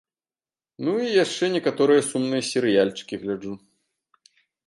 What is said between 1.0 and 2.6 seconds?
і яшчэ некаторыя сумныя